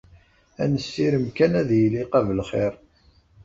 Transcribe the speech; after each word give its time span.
Ad 0.61 0.69
nessirem 0.73 1.25
kan 1.37 1.53
ad 1.61 1.69
yili 1.79 2.03
qabel 2.11 2.39
xir. 2.49 2.73